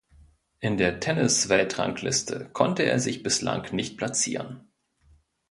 In 0.61 0.77
der 0.77 0.99
Tennisweltrangliste 0.99 2.49
konnte 2.53 2.81
er 2.81 2.99
sich 2.99 3.21
bislang 3.21 3.67
nicht 3.75 3.99
platzieren. 3.99 4.67